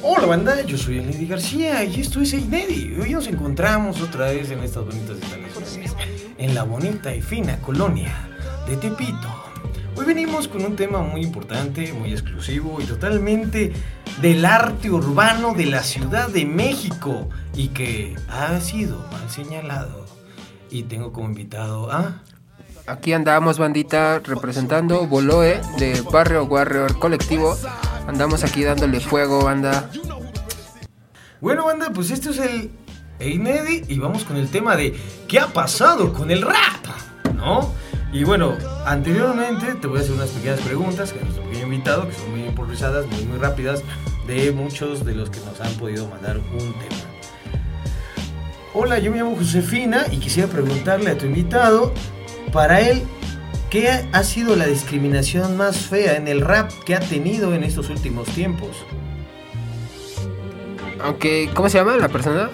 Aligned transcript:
Hola 0.00 0.26
banda, 0.26 0.62
yo 0.62 0.78
soy 0.78 1.00
Lady 1.00 1.26
García 1.26 1.82
y 1.82 2.00
esto 2.00 2.20
es 2.20 2.32
Einedi. 2.32 2.96
Hoy 3.00 3.12
nos 3.12 3.26
encontramos 3.26 4.00
otra 4.00 4.26
vez 4.26 4.48
en 4.50 4.60
estas 4.60 4.84
bonitas 4.84 5.16
instalaciones, 5.18 5.96
en 6.38 6.54
la 6.54 6.62
bonita 6.62 7.12
y 7.12 7.20
fina 7.20 7.58
colonia 7.60 8.14
de 8.68 8.76
Tepito. 8.76 9.28
Hoy 9.96 10.06
venimos 10.06 10.46
con 10.46 10.64
un 10.64 10.76
tema 10.76 11.00
muy 11.02 11.22
importante, 11.22 11.92
muy 11.92 12.12
exclusivo 12.12 12.80
y 12.80 12.84
totalmente 12.84 13.72
del 14.22 14.44
arte 14.44 14.88
urbano 14.88 15.54
de 15.54 15.66
la 15.66 15.82
Ciudad 15.82 16.28
de 16.28 16.44
México 16.44 17.28
y 17.54 17.68
que 17.68 18.14
ha 18.28 18.60
sido 18.60 19.04
mal 19.10 19.28
señalado. 19.28 20.06
Y 20.70 20.84
tengo 20.84 21.12
como 21.12 21.26
invitado 21.26 21.90
a... 21.90 22.22
Aquí 22.86 23.12
andamos, 23.12 23.58
bandita, 23.58 24.20
representando 24.20 25.06
Boloe 25.08 25.60
de 25.78 26.00
Barrio 26.02 26.44
Warrior 26.44 26.98
Colectivo. 27.00 27.56
Andamos 28.08 28.42
aquí 28.42 28.64
dándole 28.64 29.00
fuego, 29.00 29.44
banda. 29.44 29.90
Bueno, 31.42 31.66
banda, 31.66 31.90
pues 31.92 32.10
esto 32.10 32.30
es 32.30 32.38
el 32.38 32.70
Einedi 33.18 33.82
y 33.86 33.98
vamos 33.98 34.24
con 34.24 34.38
el 34.38 34.48
tema 34.48 34.76
de 34.76 34.98
¿qué 35.28 35.38
ha 35.38 35.48
pasado 35.48 36.14
con 36.14 36.30
el 36.30 36.40
rap? 36.40 36.86
¿No? 37.34 37.70
Y 38.10 38.24
bueno, 38.24 38.56
anteriormente 38.86 39.74
te 39.74 39.86
voy 39.86 39.98
a 39.98 40.00
hacer 40.00 40.14
unas 40.14 40.30
pequeñas 40.30 40.60
preguntas 40.60 41.12
que 41.12 41.20
nuestro 41.20 41.44
pequeño 41.44 41.64
invitado, 41.64 42.08
que 42.08 42.14
son 42.14 42.30
muy 42.30 42.44
improvisadas, 42.44 43.06
muy, 43.08 43.26
muy 43.26 43.36
rápidas, 43.36 43.82
de 44.26 44.52
muchos 44.52 45.04
de 45.04 45.14
los 45.14 45.28
que 45.28 45.40
nos 45.40 45.60
han 45.60 45.74
podido 45.74 46.08
mandar 46.08 46.38
un 46.38 46.58
tema. 46.78 46.96
Hola, 48.72 48.98
yo 49.00 49.10
me 49.10 49.18
llamo 49.18 49.36
Josefina 49.36 50.06
y 50.10 50.16
quisiera 50.16 50.48
preguntarle 50.48 51.10
a 51.10 51.18
tu 51.18 51.26
invitado, 51.26 51.92
para 52.54 52.80
él, 52.80 53.02
¿qué 53.70 54.08
ha 54.12 54.22
sido 54.22 54.56
la 54.56 54.66
discriminación 54.66 55.56
más 55.56 55.76
fea 55.76 56.16
en 56.16 56.28
el 56.28 56.40
rap 56.40 56.70
que 56.84 56.94
ha 56.94 57.00
tenido 57.00 57.54
en 57.54 57.64
estos 57.64 57.90
últimos 57.90 58.28
tiempos? 58.28 58.84
Aunque, 61.00 61.50
¿cómo 61.54 61.68
se 61.68 61.78
llama 61.78 61.96
la 61.96 62.08
persona? 62.08 62.50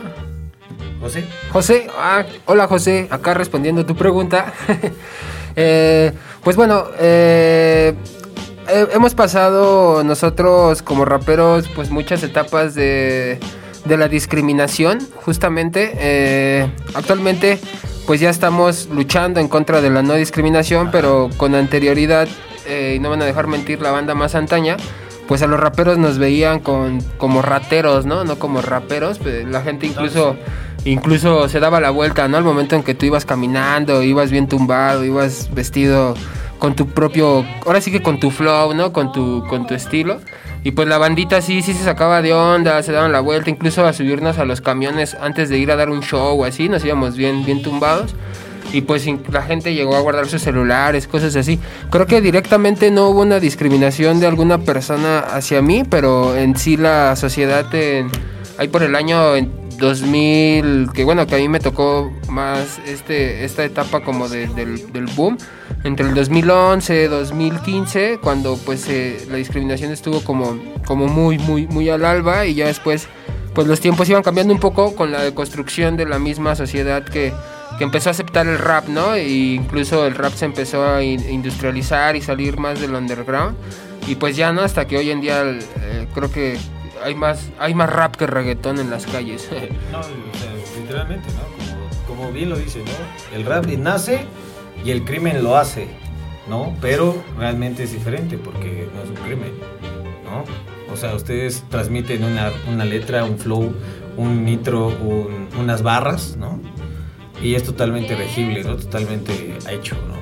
José. 1.01 1.25
José, 1.51 1.87
ah, 1.99 2.25
hola 2.47 2.67
José, 2.67 3.09
acá 3.11 3.35
respondiendo 3.35 3.83
a 3.83 3.87
tu 3.87 3.97
pregunta. 3.97 4.53
Eh, 5.57 6.13
pues 6.43 6.57
bueno, 6.57 6.87
eh, 6.99 7.95
hemos 8.93 9.15
pasado 9.15 10.03
nosotros 10.03 10.83
como 10.83 11.05
raperos 11.05 11.69
pues 11.77 11.91
muchas 11.91 12.25
etapas 12.25 12.75
de, 12.75 13.39
de 13.85 13.97
la 13.97 14.09
discriminación, 14.09 14.99
justamente. 15.25 16.71
actualmente 16.95 17.59
pues 18.07 18.21
ya 18.21 18.31
estamos 18.31 18.89
luchando 18.93 19.41
en 19.41 19.49
contra 19.49 19.81
de 19.81 19.91
la 19.91 20.03
no 20.03 20.15
discriminación, 20.15 20.91
pero 20.91 21.31
con 21.37 21.55
anterioridad, 21.55 22.29
y 22.69 22.99
no 22.99 23.11
van 23.11 23.23
a 23.23 23.25
dejar 23.25 23.47
mentir 23.47 23.81
la 23.81 23.91
banda 23.91 24.15
más 24.15 24.35
antaña, 24.35 24.77
pues 25.27 25.43
a 25.43 25.47
los 25.47 25.59
raperos 25.59 25.97
nos 25.99 26.19
veían 26.19 26.61
con, 26.61 27.01
como 27.17 27.41
rateros, 27.41 28.05
¿no? 28.05 28.25
No 28.25 28.39
como 28.39 28.61
raperos, 28.61 29.19
pues, 29.19 29.47
la 29.47 29.63
gente 29.63 29.87
incluso 29.87 30.37
incluso 30.85 31.49
se 31.49 31.61
daba 31.61 31.81
la 31.81 31.91
vuelta, 31.91 32.29
¿no? 32.29 32.37
Al 32.37 32.45
momento 32.45 32.77
en 32.77 32.83
que 32.83 32.95
tú 32.95 33.07
ibas 33.07 33.25
caminando, 33.25 34.03
ibas 34.03 34.31
bien 34.31 34.49
tumbado, 34.49 35.03
ibas 35.03 35.49
vestido 35.55 36.15
con 36.59 36.77
tu 36.77 36.89
propio, 36.89 37.45
ahora 37.65 37.81
sí 37.81 37.91
que 37.91 38.03
con 38.03 38.21
tu 38.21 38.31
flow, 38.31 38.75
¿no? 38.75 38.93
Con 38.93 39.13
tu, 39.13 39.45
con 39.49 39.67
tu 39.67 39.75
estilo. 39.75 40.21
Y 40.65 40.71
pues 40.71 40.89
la 40.89 40.97
bandita 40.97 41.43
sí, 41.43 41.61
sí 41.61 41.75
se 41.75 41.85
sacaba 41.85 42.23
de 42.23 42.33
onda, 42.33 42.83
se 42.83 42.91
daban 42.91 43.13
la 43.13 43.21
vuelta, 43.21 43.51
incluso 43.51 43.87
a 43.87 43.93
subirnos 43.93 44.39
a 44.39 44.47
los 44.47 44.63
camiones 44.63 45.15
antes 45.21 45.51
de 45.51 45.59
ir 45.59 45.71
a 45.71 45.77
dar 45.77 45.91
un 45.91 46.01
show 46.01 46.41
o 46.41 46.45
así, 46.47 46.71
nos 46.71 46.83
íbamos 46.83 47.19
bien, 47.19 47.45
bien 47.45 47.63
tumbados. 47.63 48.15
Y 48.73 48.81
pues 48.81 49.07
la 49.31 49.43
gente 49.43 49.75
llegó 49.75 49.95
a 49.95 50.01
guardar 50.01 50.27
sus 50.27 50.41
celulares, 50.41 51.07
cosas 51.07 51.37
así. 51.37 51.61
Creo 51.91 52.07
que 52.07 52.23
directamente 52.23 52.91
no 52.91 53.11
hubo 53.11 53.21
una 53.21 53.41
discriminación 53.41 54.21
de 54.21 54.27
alguna 54.27 54.57
persona 54.57 55.19
hacia 55.19 55.61
mí, 55.61 55.85
pero 55.89 56.35
en 56.35 56.57
sí 56.57 56.79
la 56.79 57.15
sociedad, 57.15 57.67
ahí 58.57 58.69
por 58.69 58.83
el 58.83 58.97
año 58.97 59.37
2000, 59.79 60.89
que 60.93 61.05
bueno, 61.05 61.27
que 61.27 61.35
a 61.35 61.39
mí 61.39 61.49
me 61.49 61.61
tocó 61.61 62.13
más 62.29 62.79
este, 62.87 63.45
esta 63.45 63.65
etapa 63.65 64.03
como 64.03 64.29
del, 64.29 64.55
del, 64.55 65.07
boom, 65.17 65.39
entre 65.85 66.09
el 66.09 66.15
2011, 66.15 67.09
2015, 67.09 68.19
cuando 68.23 68.57
pues 68.57 68.89
eh, 68.89 69.27
la 69.31 69.37
discriminación 69.37 69.93
estuvo 69.93 70.21
como, 70.23 70.59
como 70.87 71.07
muy, 71.09 71.39
muy, 71.39 71.67
muy 71.67 71.89
al 71.89 72.05
alba 72.05 72.47
y 72.47 72.55
ya 72.55 72.67
después 72.67 73.09
pues 73.55 73.69
los 73.69 73.81
tiempos 73.81 74.09
iban 74.09 74.23
cambiando 74.23 74.53
un 74.53 74.61
poco 74.61 74.97
con 74.97 75.13
la 75.13 75.23
deconstrucción 75.23 75.97
de 75.97 76.07
la 76.07 76.19
misma 76.19 76.57
sociedad 76.57 77.05
que, 77.05 77.33
que 77.79 77.85
empezó 77.85 78.11
a 78.11 78.13
aceptar 78.13 78.47
el 78.49 78.59
rap, 78.59 78.89
¿no? 78.89 79.15
E 79.15 79.29
incluso 79.29 80.07
el 80.07 80.15
rap 80.15 80.35
se 80.35 80.45
empezó 80.45 80.85
a 80.85 81.03
industrializar 81.05 82.17
y 82.17 82.21
salir 82.21 82.59
más 82.59 82.81
del 82.81 82.95
underground. 82.95 83.57
Y 84.09 84.17
pues 84.17 84.37
ya, 84.37 84.53
¿no? 84.53 84.63
Hasta 84.63 84.87
que 84.87 84.99
hoy 84.99 85.11
en 85.11 85.21
día 85.21 85.43
eh, 85.45 86.09
creo 86.13 86.31
que 86.31 86.59
hay 87.05 87.15
más, 87.15 87.51
hay 87.59 87.75
más 87.75 87.91
rap 87.91 88.17
que 88.17 88.27
reggaetón 88.27 88.79
en 88.79 88.91
las 88.91 89.07
calles. 89.07 89.49
no, 89.93 90.01
literalmente, 90.81 91.29
¿no? 91.29 92.07
Como, 92.07 92.33
bien 92.33 92.49
lo 92.49 92.57
dice, 92.57 92.83
¿no? 92.83 93.37
El 93.37 93.45
rap 93.45 93.67
nace 93.67 94.25
y 94.85 94.91
el 94.91 95.05
crimen 95.05 95.43
lo 95.43 95.57
hace, 95.57 95.89
¿no? 96.49 96.75
Pero 96.81 97.23
realmente 97.39 97.83
es 97.83 97.93
diferente 97.93 98.39
porque 98.39 98.89
no 98.95 99.03
es 99.03 99.11
un 99.11 99.17
crimen, 99.17 99.53
¿no? 100.25 100.45
O 100.93 100.97
sea, 100.97 101.15
ustedes 101.15 101.65
transmiten 101.69 102.25
una, 102.25 102.51
una 102.73 102.85
letra, 102.85 103.25
un 103.25 103.39
flow, 103.39 103.75
un 104.17 104.45
nitro, 104.45 104.89
unas 105.59 105.83
barras, 105.83 106.37
¿no? 106.37 106.61
Y 107.43 107.55
es 107.55 107.65
totalmente 107.65 108.17
regible, 108.17 108.65
¿no? 108.65 108.77
Totalmente 108.77 109.59
hecho, 109.71 109.97
¿no? 110.09 110.15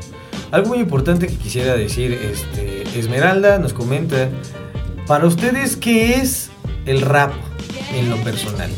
Algo 0.50 0.68
muy 0.68 0.78
importante 0.78 1.28
que 1.28 1.36
quisiera 1.36 1.76
decir, 1.76 2.12
este, 2.12 2.82
Esmeralda 2.98 3.58
nos 3.58 3.72
comenta, 3.72 4.28
para 5.06 5.26
ustedes, 5.26 5.76
¿qué 5.76 6.14
es 6.14 6.51
el 6.86 7.00
rap 7.00 7.32
en 7.94 8.10
lo 8.10 8.16
personal? 8.18 8.70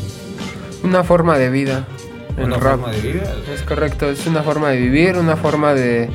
Una 0.83 1.03
forma 1.03 1.37
de 1.37 1.49
vida. 1.49 1.85
¿Una 2.37 2.59
forma 2.59 2.91
de 2.91 3.01
vida? 3.01 3.33
Es 3.53 3.61
correcto, 3.61 4.09
es 4.09 4.27
una 4.27 4.43
forma 4.43 4.69
de 4.69 4.77
vivir, 4.77 5.17
una 5.17 5.37
forma 5.37 5.73
de, 5.73 6.09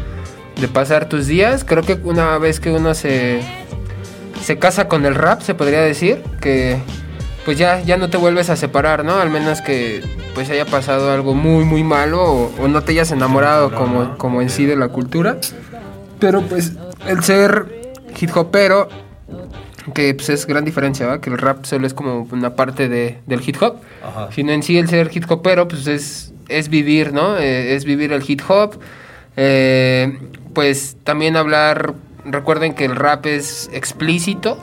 de 0.61 0.69
pasar 0.69 1.09
tus 1.09 1.27
días. 1.27 1.65
Creo 1.65 1.83
que 1.83 1.95
una 2.05 2.39
vez 2.39 2.61
que 2.61 2.71
uno 2.71 2.95
se, 2.95 3.41
se 4.43 4.59
casa 4.59 4.89
con 4.89 5.06
el 5.06 5.15
rap, 5.15 5.41
se 5.41 5.55
podría 5.55 5.81
decir, 5.81 6.23
que 6.41 6.78
pues 7.45 7.59
ya, 7.59 7.81
ya 7.81 7.97
no 7.97 8.11
te 8.11 8.17
vuelves 8.17 8.51
a 8.51 8.57
separar, 8.57 9.05
¿no? 9.05 9.17
Al 9.17 9.31
menos 9.31 9.61
que 9.62 10.03
pues 10.34 10.51
haya 10.51 10.67
pasado 10.67 11.11
algo 11.11 11.34
muy, 11.34 11.65
muy 11.65 11.83
malo 11.83 12.51
o, 12.59 12.69
no 12.69 12.83
te 12.83 12.93
hayas 12.93 13.11
enamorado 13.12 13.75
como, 13.75 14.17
como 14.19 14.43
en 14.43 14.51
sí 14.51 14.67
de 14.67 14.77
la 14.77 14.89
cultura. 14.89 15.39
Pero 16.19 16.43
pues 16.43 16.75
el 17.07 17.22
ser 17.25 17.95
hip 18.21 18.37
hopero 18.37 18.89
que 19.94 20.14
pues, 20.14 20.28
es 20.28 20.46
gran 20.46 20.64
diferencia, 20.64 21.06
¿va? 21.06 21.20
Que 21.20 21.30
el 21.30 21.38
rap 21.38 21.64
solo 21.64 21.86
es 21.86 21.94
como 21.94 22.28
una 22.30 22.54
parte 22.54 22.88
de, 22.88 23.18
del 23.26 23.41
hip 23.46 23.56
hop, 23.60 23.76
sino 24.32 24.52
en 24.52 24.62
sí 24.62 24.78
el 24.78 24.88
ser 24.88 25.10
hip 25.12 25.24
hopero, 25.30 25.68
pues 25.68 25.86
es, 25.86 26.32
es 26.48 26.68
vivir, 26.68 27.12
¿no? 27.12 27.38
Eh, 27.38 27.74
es 27.74 27.84
vivir 27.84 28.12
el 28.12 28.22
hip 28.26 28.42
hop. 28.48 28.78
Eh, 29.36 30.18
pues 30.54 30.96
también 31.04 31.36
hablar, 31.36 31.94
recuerden 32.24 32.74
que 32.74 32.84
el 32.84 32.96
rap 32.96 33.26
es 33.26 33.70
explícito. 33.72 34.58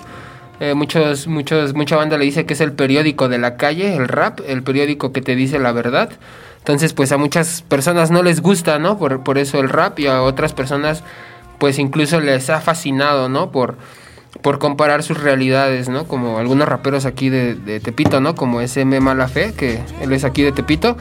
Eh, 0.60 0.74
muchos, 0.74 1.28
muchos, 1.28 1.74
mucha 1.74 1.96
banda 1.96 2.18
le 2.18 2.26
dice 2.26 2.46
que 2.46 2.54
es 2.54 2.62
el 2.62 2.74
periódico 2.74 3.30
de 3.30 3.38
la 3.38 3.58
calle, 3.58 3.96
el 3.96 4.08
rap, 4.08 4.40
el 4.48 4.64
periódico 4.64 5.12
que 5.14 5.22
te 5.22 5.36
dice 5.36 5.60
la 5.60 5.72
verdad. 5.72 6.12
Entonces, 6.60 6.94
pues 6.94 7.12
a 7.12 7.18
muchas 7.18 7.62
personas 7.62 8.12
no 8.12 8.24
les 8.24 8.42
gusta, 8.42 8.78
¿no? 8.78 8.98
Por, 8.98 9.24
por 9.24 9.38
eso 9.38 9.60
el 9.60 9.70
rap 9.70 10.00
y 10.00 10.08
a 10.08 10.22
otras 10.22 10.54
personas, 10.54 11.04
pues 11.60 11.80
incluso 11.80 12.20
les 12.20 12.50
ha 12.50 12.60
fascinado, 12.60 13.30
¿no? 13.30 13.52
Por, 13.52 13.78
por 14.42 14.60
comparar 14.60 15.04
sus 15.04 15.18
realidades, 15.18 15.90
¿no? 15.90 16.08
Como 16.08 16.38
algunos 16.38 16.68
raperos 16.68 17.06
aquí 17.06 17.30
de, 17.30 17.80
Tepito, 17.80 18.22
¿no? 18.22 18.36
Como 18.36 18.62
SM 18.62 19.00
Mala 19.00 19.28
Fe, 19.28 19.54
que 19.54 19.82
él 20.02 20.14
es 20.14 20.24
aquí 20.24 20.44
de 20.44 20.52
Tepito. 20.52 20.98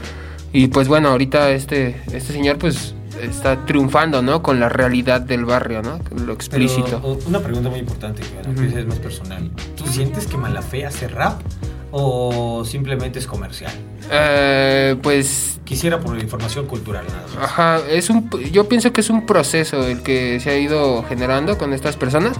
Y 0.53 0.69
pues 0.69 0.89
bueno, 0.89 1.11
ahorita 1.11 1.51
este, 1.51 2.01
este 2.13 2.33
señor 2.33 2.59
pues 2.59 2.95
está 3.21 3.65
triunfando, 3.67 4.23
¿no? 4.23 4.43
Con 4.43 4.61
la 4.61 4.69
realidad 4.69 5.21
del 5.21 5.45
barrio, 5.45 5.83
¿no? 5.83 6.01
Lo 6.25 6.33
explícito. 6.33 7.01
una 7.27 7.41
pregunta 7.41 7.69
muy 7.69 7.81
importante, 7.81 8.22
que 8.22 8.78
es 8.81 8.87
más 8.87 8.99
personal. 8.99 9.51
¿Tú 9.77 9.87
sientes 9.87 10.27
que 10.27 10.37
Fe 10.63 10.87
hace 10.87 11.09
rap 11.09 11.41
o 11.91 12.65
simplemente 12.65 13.19
es 13.19 13.27
comercial? 13.27 13.72
Eh, 14.10 14.97
pues... 15.03 15.60
Quisiera 15.65 16.01
por 16.01 16.16
la 16.16 16.22
información 16.22 16.66
cultural 16.66 17.05
nada 17.09 17.27
más. 17.34 17.51
Ajá, 17.51 17.81
es 17.91 18.09
un, 18.09 18.31
yo 18.53 18.69
pienso 18.69 18.93
que 18.93 19.01
es 19.01 19.10
un 19.10 19.27
proceso 19.27 19.87
el 19.87 20.03
que 20.03 20.39
se 20.41 20.51
ha 20.51 20.59
ido 20.59 21.03
generando 21.05 21.59
con 21.59 21.72
estas 21.72 21.97
personas 21.97 22.37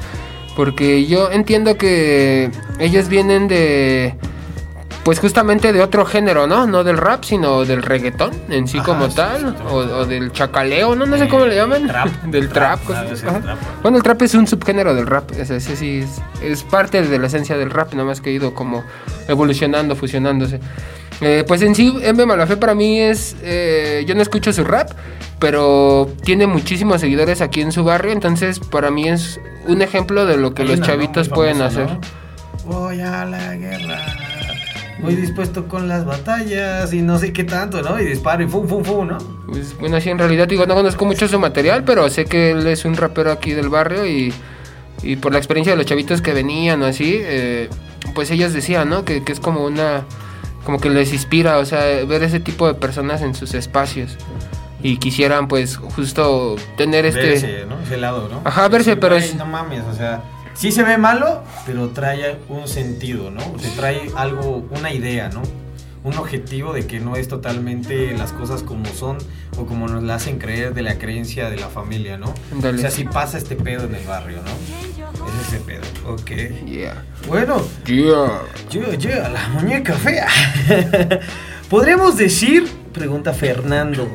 porque 0.57 1.07
yo 1.07 1.31
entiendo 1.31 1.77
que 1.77 2.51
ellos 2.81 3.09
vienen 3.09 3.47
de 3.47 4.15
pues 5.07 5.21
justamente 5.21 5.73
de 5.73 5.81
otro 5.83 6.05
género, 6.05 6.49
¿no? 6.49 6.67
No 6.67 6.83
del 6.83 6.97
rap, 6.97 7.23
sino 7.23 7.65
del 7.65 7.85
reggaetón 7.85 8.33
en 8.49 8.67
sí 8.67 8.81
como 8.81 9.09
tal, 9.09 9.55
o, 9.71 10.05
del 10.05 10.33
chacaleo, 10.33 10.97
¿no? 10.97 11.07
No 11.07 11.17
sé 11.17 11.29
cómo 11.29 11.47
le 11.47 11.55
llaman. 11.55 11.89
del 12.27 12.49
trap. 12.49 12.81
Bueno, 13.83 13.99
el 13.99 14.03
trap 14.03 14.23
es 14.23 14.35
un 14.35 14.49
subgénero 14.49 14.97
del 14.97 15.07
rap, 15.07 15.31
ese, 15.39 15.61
sí 15.61 16.05
es, 16.43 16.63
parte 16.65 17.03
de 17.03 17.19
la 17.21 17.29
esencia 17.29 17.57
del 17.57 17.71
rap, 17.71 17.93
nada 17.93 18.05
más 18.05 18.21
que 18.21 18.31
ha 18.31 18.33
ido 18.33 18.53
como 18.53 18.83
evolucionando, 19.29 19.95
fusionándose. 19.95 20.59
Eh, 21.21 21.45
pues 21.47 21.63
en 21.63 21.77
sí, 21.77 21.97
M. 22.03 22.27
Malafé 22.27 22.57
para 22.57 22.75
mí 22.75 23.01
es. 23.01 23.37
Eh, 23.43 24.05
yo 24.09 24.17
no 24.17 24.23
escucho 24.23 24.53
su 24.53 24.65
rap, 24.65 24.91
pero 25.39 26.11
tiene 26.25 26.47
muchísimos 26.47 27.01
seguidores 27.01 27.41
aquí 27.41 27.61
en 27.61 27.73
su 27.73 27.85
barrio, 27.85 28.13
entonces 28.13 28.59
para 28.59 28.91
mí 28.91 29.09
es 29.09 29.41
un 29.67 29.83
ejemplo 29.83 30.27
de 30.27 30.37
lo 30.37 30.55
que 30.55 30.65
los 30.65 30.81
chavitos 30.81 31.29
pueden 31.29 31.63
hacer. 31.63 31.99
Voy 32.65 33.01
a 33.01 33.25
la 33.25 33.55
guerra 33.55 34.05
muy 34.99 35.15
dispuesto 35.15 35.69
con 35.69 35.89
las 35.89 36.05
batallas 36.05 36.93
y 36.93 37.03
no 37.03 37.19
sé 37.19 37.33
qué 37.33 37.45
tanto, 37.45 37.83
¿no? 37.83 38.01
Y 38.01 38.07
disparo 38.07 38.43
y 38.43 38.49
fum, 38.49 38.67
fum, 38.67 38.83
fum, 38.83 39.09
¿no? 39.09 39.19
Pues, 39.47 39.79
bueno, 39.79 40.01
sí, 40.01 40.11
en 40.11 40.19
realidad 40.19 40.49
digo, 40.49 40.67
no 40.67 40.75
conozco 40.75 41.05
mucho 41.05 41.29
su 41.29 41.39
material, 41.39 41.85
pero 41.85 42.09
sé 42.09 42.25
que 42.25 42.53
él 42.53 42.67
es 42.67 42.85
un 42.85 42.97
rapero 42.97 43.31
aquí 43.31 43.53
del 43.53 43.69
barrio 43.69 44.07
y, 44.07 44.33
y 45.03 45.17
por 45.17 45.33
la 45.33 45.39
experiencia 45.39 45.75
de 45.75 45.77
los 45.77 45.87
chavitos 45.87 46.23
que 46.23 46.33
venían 46.33 46.83
o 46.83 46.87
así, 46.87 47.19
eh, 47.21 47.69
pues 48.15 48.31
ellas 48.31 48.53
decían, 48.55 48.89
¿no? 48.89 49.05
Que, 49.05 49.23
que 49.23 49.33
es 49.33 49.41
como 49.41 49.65
una, 49.65 50.05
como 50.65 50.81
que 50.81 50.89
les 50.89 51.13
inspira, 51.13 51.59
o 51.59 51.65
sea, 51.67 51.81
ver 52.07 52.23
ese 52.23 52.41
tipo 52.41 52.67
de 52.67 52.75
personas 52.75 53.21
en 53.21 53.35
sus 53.35 53.55
espacios 53.55 54.17
y 54.87 54.99
quisieran 54.99 55.49
pues 55.49 55.77
justo 55.77 56.57
tener 56.77 57.07
este... 57.07 57.21
Verse, 57.21 57.67
¿no? 57.69 57.81
Ese 57.81 57.97
lado, 57.97 58.29
¿no? 58.31 58.41
Ajá, 58.45 58.69
verse, 58.69 58.93
Sí, 58.93 58.99
pero 59.01 59.17
es- 59.17 59.35
No 59.35 59.47
mames, 59.47 59.83
o 59.85 59.95
sea, 59.95 60.23
sí 60.55 60.71
se 60.73 60.83
ve 60.83 60.97
malo, 60.99 61.43
pero 61.67 61.89
trae 61.89 62.39
un 62.49 62.69
sentido, 62.69 63.31
¿no? 63.31 63.41
O 63.55 63.59
sea, 63.59 63.71
trae 63.77 64.11
algo, 64.17 64.67
una 64.71 64.93
idea, 64.93 65.29
¿no? 65.29 65.43
Un 66.05 66.15
objetivo 66.19 66.73
de 66.73 66.87
que 66.87 67.01
no 67.01 67.17
es 67.17 67.27
totalmente 67.27 68.17
las 68.17 68.31
cosas 68.33 68.63
como 68.63 68.85
son 68.87 69.19
o 69.59 69.67
como 69.67 69.89
nos 69.89 70.05
la 70.05 70.15
hacen 70.15 70.39
creer 70.39 70.73
de 70.73 70.83
la 70.83 70.99
creencia 70.99 71.51
de 71.51 71.57
la 71.57 71.67
familia, 71.69 72.17
¿no? 72.17 72.33
O 72.57 72.79
sea, 72.79 72.93
si 72.93 73.03
pasa 73.05 73.39
este 73.39 73.57
pedo 73.57 73.87
en 73.87 73.95
el 73.97 74.07
barrio, 74.07 74.37
¿no? 74.37 75.27
Es 75.27 75.49
ese 75.49 75.59
pedo, 75.59 75.83
ok. 76.07 76.65
Yeah. 76.65 77.03
Bueno, 77.27 77.61
Yeah. 77.87 78.41
yo, 78.71 78.93
yo, 78.95 79.11
la 79.11 79.49
muñeca 79.49 79.95
fea. 79.95 80.29
Podríamos 81.71 82.17
decir, 82.17 82.69
pregunta 82.93 83.33
Fernando, 83.33 84.09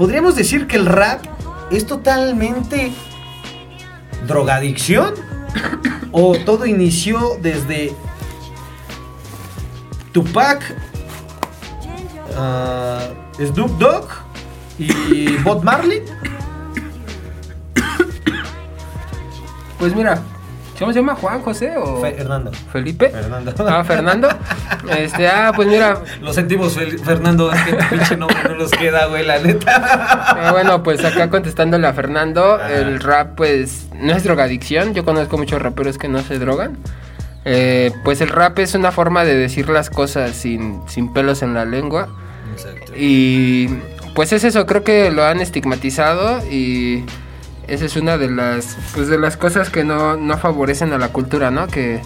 ¿podríamos 0.00 0.34
decir 0.34 0.66
que 0.66 0.78
el 0.78 0.86
rap 0.86 1.22
es 1.70 1.86
totalmente 1.86 2.90
drogadicción? 4.26 5.12
¿O 6.10 6.38
todo 6.38 6.64
inició 6.64 7.36
desde 7.42 7.94
Tupac, 10.12 10.62
ah, 12.34 13.10
Snoop 13.38 13.72
Dogg 13.78 14.08
y 14.78 15.36
Bob 15.42 15.62
Marley? 15.62 16.02
Pues 19.78 19.94
mira, 19.94 20.22
¿cómo 20.80 20.92
se 20.92 20.98
llama? 20.98 21.14
¿Juan 21.14 21.40
José 21.42 21.76
o 21.76 22.00
Fernando. 22.00 22.50
Felipe? 22.72 23.10
Fernando. 23.10 23.54
Ah, 23.68 23.84
Fernando. 23.84 24.28
Este, 24.98 25.28
ah, 25.28 25.52
pues 25.54 25.68
mira, 25.68 26.02
Lo 26.20 26.32
sentimos, 26.32 26.76
Fel- 26.76 26.98
Fernando, 26.98 27.52
es 27.52 27.60
que 27.62 27.74
pinche 27.90 28.16
nombre 28.16 28.38
no 28.48 28.56
nos 28.56 28.70
queda, 28.72 29.06
güey, 29.06 29.24
la 29.24 29.38
neta. 29.38 29.76
Ah, 29.76 30.50
bueno, 30.52 30.82
pues 30.82 31.04
acá 31.04 31.30
contestándole 31.30 31.86
a 31.86 31.92
Fernando, 31.92 32.58
el 32.60 32.98
rap 32.98 33.36
pues 33.36 33.86
no 33.94 34.12
es 34.12 34.24
drogadicción, 34.24 34.92
yo 34.94 35.04
conozco 35.04 35.38
muchos 35.38 35.62
raperos 35.62 35.96
que 35.98 36.08
no 36.08 36.20
se 36.22 36.38
drogan. 36.40 36.76
Eh, 37.44 37.92
pues 38.04 38.20
el 38.20 38.28
rap 38.30 38.58
es 38.58 38.74
una 38.74 38.90
forma 38.90 39.24
de 39.24 39.36
decir 39.36 39.68
las 39.68 39.90
cosas 39.90 40.32
sin, 40.32 40.80
sin 40.88 41.12
pelos 41.12 41.42
en 41.42 41.54
la 41.54 41.64
lengua. 41.64 42.08
Exacto. 42.52 42.92
Y 42.96 43.68
pues 44.14 44.32
es 44.32 44.42
eso, 44.44 44.66
creo 44.66 44.82
que 44.82 45.10
lo 45.10 45.24
han 45.24 45.40
estigmatizado 45.40 46.42
y 46.50 47.04
esa 47.70 47.84
es 47.86 47.96
una 47.96 48.18
de 48.18 48.30
las, 48.30 48.76
pues, 48.94 49.08
de 49.08 49.18
las 49.18 49.36
cosas 49.36 49.70
que 49.70 49.84
no, 49.84 50.16
no 50.16 50.36
favorecen 50.38 50.92
a 50.92 50.98
la 50.98 51.08
cultura, 51.08 51.50
¿no? 51.50 51.66
Que, 51.68 52.00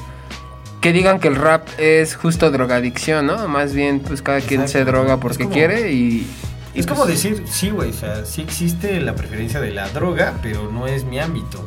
que 0.81 0.93
digan 0.93 1.19
que 1.21 1.29
el 1.29 1.37
rap 1.37 1.67
es 1.79 2.15
justo 2.15 2.51
drogadicción, 2.51 3.27
¿no? 3.27 3.49
Más 3.49 3.73
bien 3.75 4.01
pues 4.01 4.23
cada 4.23 4.41
quien 4.41 4.69
se 4.69 4.81
Exacto. 4.81 4.93
droga 5.01 5.17
porque 5.19 5.45
como- 5.45 5.55
quiere 5.55 5.93
y... 5.93 6.27
y, 6.75 6.79
Es 6.81 6.87
pues, 6.87 6.99
como 6.99 7.07
decir, 7.07 7.43
sí, 7.47 7.71
güey, 7.71 7.91
o 7.91 7.95
sea, 7.95 8.25
sí 8.27 8.43
existe 8.43 9.01
la 9.01 9.15
preferencia 9.15 9.61
de 9.61 9.71
la 9.71 9.89
droga, 9.89 10.35
pero 10.43 10.71
no 10.71 10.87
es 10.87 11.05
mi 11.05 11.19
ámbito, 11.19 11.67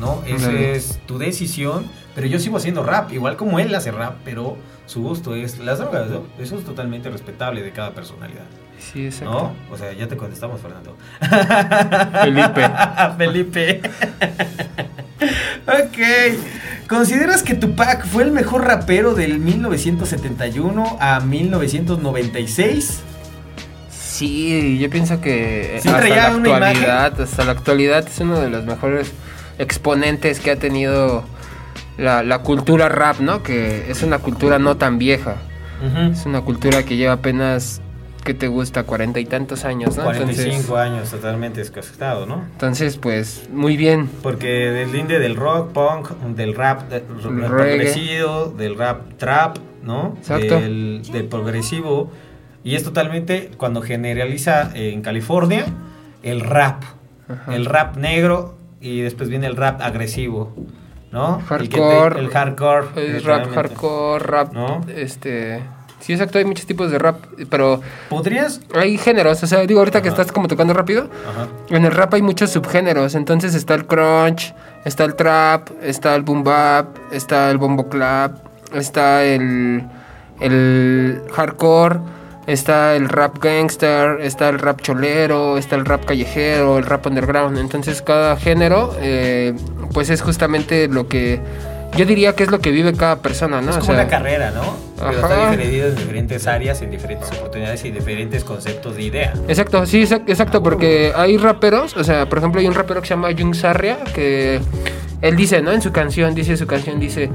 ¿no? 0.00 0.22
Esa 0.26 0.50
es 0.52 0.98
tu 1.06 1.18
decisión, 1.18 1.86
pero 2.14 2.26
yo 2.26 2.38
sigo 2.40 2.56
haciendo 2.56 2.82
rap, 2.82 3.12
igual 3.12 3.36
como 3.36 3.58
él 3.60 3.72
hace 3.74 3.92
rap, 3.92 4.16
pero 4.24 4.56
su 4.86 5.02
gusto 5.02 5.34
es 5.36 5.58
las 5.58 5.78
drogas, 5.78 6.08
¿no? 6.10 6.22
Eso 6.38 6.58
es 6.58 6.64
totalmente 6.64 7.08
respetable 7.10 7.62
de 7.62 7.70
cada 7.70 7.92
personalidad, 7.92 8.44
Sí, 8.78 9.06
exacto. 9.06 9.32
¿no? 9.32 9.74
O 9.74 9.76
sea, 9.76 9.92
ya 9.92 10.08
te 10.08 10.16
contestamos, 10.16 10.60
Fernando. 10.60 10.96
Felipe. 12.22 12.70
Felipe. 13.18 13.80
ok. 15.66 16.88
¿Consideras 16.88 17.42
que 17.42 17.54
Tupac 17.54 18.06
fue 18.06 18.22
el 18.22 18.30
mejor 18.30 18.64
rapero 18.64 19.14
del 19.14 19.38
1971 19.38 20.98
a 21.00 21.20
1996? 21.20 23.00
Sí, 23.90 24.78
yo 24.78 24.88
pienso 24.88 25.20
que 25.20 25.78
Sí 25.82 25.88
hasta 25.88 26.08
la 26.08 26.28
actualidad, 26.28 27.20
hasta 27.20 27.44
la 27.44 27.52
actualidad 27.52 28.06
es 28.06 28.18
uno 28.20 28.38
de 28.40 28.48
los 28.48 28.64
mejores 28.64 29.12
exponentes 29.58 30.40
que 30.40 30.52
ha 30.52 30.56
tenido 30.56 31.24
la, 31.98 32.22
la 32.22 32.38
cultura 32.38 32.88
rap, 32.88 33.20
¿no? 33.20 33.42
Que 33.42 33.90
es 33.90 34.02
una 34.02 34.18
cultura 34.18 34.58
no 34.58 34.76
tan 34.76 34.98
vieja, 34.98 35.36
es 36.10 36.24
una 36.24 36.40
cultura 36.40 36.82
que 36.84 36.96
lleva 36.96 37.14
apenas, 37.14 37.82
¿qué 38.26 38.34
te 38.34 38.48
gusta? 38.48 38.82
Cuarenta 38.82 39.20
y 39.20 39.24
tantos 39.24 39.64
años, 39.64 39.96
¿no? 39.96 40.02
45 40.04 40.50
Entonces, 40.50 40.70
años 40.76 41.10
totalmente 41.10 41.60
descascado, 41.60 42.26
¿no? 42.26 42.44
entonces, 42.52 42.98
pues, 42.98 43.48
muy 43.52 43.76
bien. 43.78 44.10
Porque 44.22 44.46
del 44.48 44.92
linde 44.92 45.18
del 45.18 45.36
rock, 45.36 45.72
punk, 45.72 46.10
del 46.36 46.54
rap, 46.54 46.90
del 46.90 47.02
rap 47.22 47.50
Reggae. 47.50 47.76
progresivo, 47.76 48.44
del 48.58 48.76
rap 48.76 49.14
trap, 49.16 49.56
¿no? 49.82 50.14
Exacto. 50.18 50.60
Del, 50.60 51.02
del 51.10 51.24
progresivo. 51.26 52.10
Y 52.64 52.74
es 52.74 52.82
totalmente 52.82 53.50
cuando 53.56 53.80
generaliza 53.80 54.70
en 54.74 55.00
California 55.00 55.64
el 56.24 56.40
rap. 56.40 56.82
Ajá. 57.28 57.54
El 57.54 57.64
rap 57.64 57.96
negro 57.96 58.56
y 58.80 59.00
después 59.00 59.28
viene 59.28 59.46
el 59.46 59.54
rap 59.56 59.80
agresivo, 59.80 60.52
¿no? 61.12 61.38
El, 61.38 61.68
te- 61.68 61.78
Hardcore. 61.80 62.20
el 62.20 62.28
hardcore. 62.28 62.86
Es 63.16 63.24
rap 63.24 63.52
hardcore, 63.54 64.24
rap, 64.24 64.52
¿No? 64.52 64.80
este... 64.94 65.62
Sí, 66.06 66.12
exacto, 66.12 66.38
hay 66.38 66.44
muchos 66.44 66.66
tipos 66.66 66.92
de 66.92 67.00
rap, 67.00 67.16
pero 67.50 67.80
¿Podrías? 68.08 68.60
hay 68.76 68.96
géneros, 68.96 69.42
o 69.42 69.46
sea, 69.48 69.66
digo, 69.66 69.80
ahorita 69.80 70.02
que 70.02 70.08
estás 70.08 70.30
como 70.30 70.46
tocando 70.46 70.72
rápido, 70.72 71.10
Ajá. 71.28 71.48
En 71.68 71.84
el 71.84 71.90
rap 71.90 72.14
hay 72.14 72.22
muchos 72.22 72.50
subgéneros, 72.50 73.16
entonces 73.16 73.56
está 73.56 73.74
el 73.74 73.86
crunch, 73.86 74.54
está 74.84 75.02
el 75.02 75.16
trap, 75.16 75.68
está 75.82 76.14
el 76.14 76.22
boom 76.22 76.44
bap, 76.44 76.96
está 77.10 77.50
el 77.50 77.58
bombo 77.58 77.88
clap, 77.88 78.36
está 78.72 79.24
el, 79.24 79.82
el 80.38 81.22
hardcore, 81.32 81.98
está 82.46 82.94
el 82.94 83.08
rap 83.08 83.42
gangster, 83.42 84.20
está 84.20 84.48
el 84.48 84.60
rap 84.60 84.82
cholero, 84.82 85.58
está 85.58 85.74
el 85.74 85.84
rap 85.84 86.04
callejero, 86.04 86.78
el 86.78 86.84
rap 86.84 87.04
underground. 87.06 87.58
Entonces 87.58 88.00
cada 88.00 88.36
género, 88.36 88.94
eh, 89.00 89.54
pues 89.92 90.10
es 90.10 90.22
justamente 90.22 90.86
lo 90.86 91.08
que 91.08 91.40
yo 91.96 92.04
diría 92.04 92.34
que 92.34 92.42
es 92.42 92.50
lo 92.50 92.58
que 92.60 92.70
vive 92.70 92.92
cada 92.92 93.16
persona, 93.16 93.60
¿no? 93.60 93.70
Es 93.70 93.76
O 93.76 93.80
como 93.80 93.92
sea, 93.92 94.02
una 94.02 94.08
carrera, 94.08 94.50
¿no? 94.50 94.76
Pero 94.98 95.24
Ajá. 95.24 95.44
está 95.44 95.56
dividido 95.56 95.88
en 95.88 95.96
diferentes 95.96 96.46
áreas, 96.46 96.82
en 96.82 96.90
diferentes 96.90 97.30
oportunidades 97.32 97.84
y 97.84 97.90
diferentes 97.90 98.44
conceptos 98.44 98.96
de 98.96 99.02
idea. 99.02 99.32
Exacto, 99.48 99.84
sí, 99.86 100.02
exac- 100.02 100.24
exacto, 100.28 100.62
porque 100.62 101.12
hay 101.14 101.36
raperos, 101.36 101.96
o 101.96 102.04
sea, 102.04 102.26
por 102.28 102.38
ejemplo, 102.38 102.60
hay 102.60 102.66
un 102.66 102.74
rapero 102.74 103.00
que 103.00 103.08
se 103.08 103.14
llama 103.14 103.28
Jung 103.38 103.54
Sarria, 103.54 103.98
que 104.14 104.60
él 105.22 105.36
dice, 105.36 105.62
¿no? 105.62 105.72
En 105.72 105.80
su 105.82 105.92
canción, 105.92 106.34
dice 106.34 106.56
su 106.56 106.66
canción, 106.66 106.98
dice, 107.00 107.30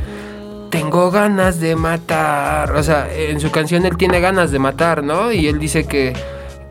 tengo 0.70 1.12
ganas 1.12 1.60
de 1.60 1.76
matar, 1.76 2.72
o 2.74 2.84
sea, 2.84 3.08
en 3.14 3.40
su 3.40 3.52
canción 3.52 3.86
él 3.86 3.98
tiene 3.98 4.20
ganas 4.22 4.52
de 4.52 4.60
matar, 4.60 5.04
¿no? 5.04 5.32
Y 5.32 5.48
él 5.48 5.60
dice 5.60 5.86
que, 5.86 6.14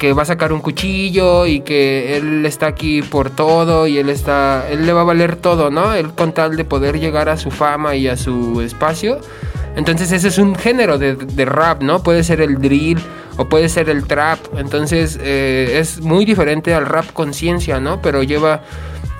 que 0.00 0.14
va 0.14 0.22
a 0.22 0.24
sacar 0.24 0.50
un 0.54 0.60
cuchillo 0.60 1.44
y 1.46 1.60
que 1.60 2.16
él 2.16 2.46
está 2.46 2.68
aquí 2.68 3.02
por 3.02 3.28
todo 3.28 3.86
y 3.86 3.98
él 3.98 4.08
está, 4.08 4.66
él 4.70 4.86
le 4.86 4.94
va 4.94 5.02
a 5.02 5.04
valer 5.04 5.36
todo, 5.36 5.70
¿no? 5.70 5.92
Él 5.92 6.14
con 6.14 6.32
tal 6.32 6.56
de 6.56 6.64
poder 6.64 6.98
llegar 6.98 7.28
a 7.28 7.36
su 7.36 7.50
fama 7.50 7.94
y 7.96 8.08
a 8.08 8.16
su 8.16 8.62
espacio. 8.62 9.20
Entonces 9.76 10.10
ese 10.10 10.28
es 10.28 10.38
un 10.38 10.54
género 10.54 10.96
de, 10.96 11.16
de 11.16 11.44
rap, 11.44 11.82
¿no? 11.82 12.02
Puede 12.02 12.24
ser 12.24 12.40
el 12.40 12.62
drill 12.62 12.98
o 13.36 13.46
puede 13.46 13.68
ser 13.68 13.90
el 13.90 14.06
trap. 14.06 14.38
Entonces 14.56 15.18
eh, 15.22 15.76
es 15.78 16.00
muy 16.00 16.24
diferente 16.24 16.72
al 16.72 16.86
rap 16.86 17.12
conciencia, 17.12 17.78
¿no? 17.78 18.00
Pero 18.00 18.22
lleva, 18.22 18.62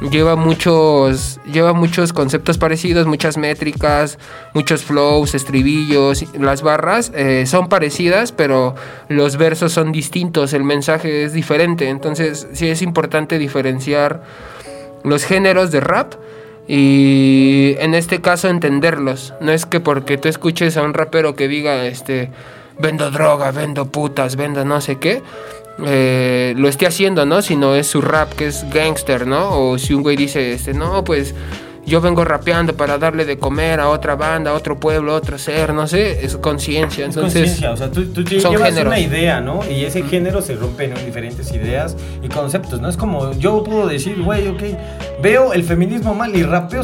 lleva, 0.00 0.36
muchos, 0.36 1.40
lleva 1.50 1.72
muchos 1.72 2.12
conceptos 2.12 2.58
parecidos, 2.58 3.06
muchas 3.06 3.36
métricas, 3.36 4.18
muchos 4.54 4.84
flows, 4.84 5.34
estribillos. 5.34 6.24
Las 6.38 6.62
barras 6.62 7.12
eh, 7.14 7.44
son 7.46 7.68
parecidas, 7.68 8.32
pero 8.32 8.74
los 9.08 9.36
versos 9.36 9.72
son 9.72 9.92
distintos, 9.92 10.52
el 10.52 10.64
mensaje 10.64 11.24
es 11.24 11.32
diferente. 11.32 11.88
Entonces 11.88 12.48
sí 12.52 12.68
es 12.68 12.82
importante 12.82 13.38
diferenciar 13.38 14.22
los 15.04 15.24
géneros 15.24 15.70
de 15.70 15.80
rap 15.80 16.14
y 16.66 17.74
en 17.78 17.94
este 17.94 18.20
caso 18.20 18.48
entenderlos. 18.48 19.34
No 19.40 19.52
es 19.52 19.66
que 19.66 19.80
porque 19.80 20.18
tú 20.18 20.28
escuches 20.28 20.76
a 20.76 20.82
un 20.82 20.94
rapero 20.94 21.34
que 21.34 21.48
diga, 21.48 21.86
este, 21.86 22.30
vendo 22.78 23.10
droga, 23.10 23.50
vendo 23.50 23.86
putas, 23.86 24.36
vendo 24.36 24.64
no 24.64 24.80
sé 24.80 24.98
qué, 24.98 25.22
eh, 25.86 26.54
lo 26.56 26.68
esté 26.68 26.86
haciendo, 26.86 27.26
¿no? 27.26 27.42
Sino 27.42 27.74
es 27.74 27.86
su 27.86 28.00
rap 28.00 28.32
que 28.34 28.46
es 28.46 28.64
gangster, 28.70 29.26
¿no? 29.26 29.50
O 29.58 29.78
si 29.78 29.94
un 29.94 30.02
güey 30.02 30.16
dice, 30.16 30.52
este, 30.52 30.74
no, 30.74 31.04
pues 31.04 31.34
yo 31.86 32.00
vengo 32.00 32.24
rapeando 32.24 32.74
para 32.74 32.98
darle 32.98 33.24
de 33.24 33.38
comer 33.38 33.80
a 33.80 33.88
otra 33.88 34.14
banda, 34.14 34.52
a 34.52 34.54
otro 34.54 34.78
pueblo, 34.78 35.12
a 35.12 35.16
otro 35.16 35.38
ser, 35.38 35.74
no 35.74 35.86
sé, 35.86 36.24
es 36.24 36.36
conciencia. 36.36 37.06
Es 37.06 37.16
Entonces, 37.16 37.42
conciencia, 37.42 37.72
o 37.72 37.76
sea, 37.76 37.90
tú, 37.90 38.06
tú 38.06 38.22
llevas 38.22 38.68
géneros. 38.68 38.86
una 38.86 39.00
idea, 39.00 39.40
¿no? 39.40 39.60
Y 39.68 39.84
ese 39.84 40.02
género 40.02 40.42
se 40.42 40.54
rompe 40.54 40.84
en 40.84 40.94
diferentes 41.04 41.50
ideas 41.52 41.96
y 42.22 42.28
conceptos, 42.28 42.80
¿no? 42.80 42.88
Es 42.88 42.96
como 42.96 43.32
yo 43.32 43.64
puedo 43.64 43.88
decir, 43.88 44.22
güey, 44.22 44.48
ok, 44.48 44.62
veo 45.22 45.52
el 45.52 45.64
feminismo 45.64 46.14
mal 46.14 46.34
y 46.36 46.42
rapeo 46.42 46.78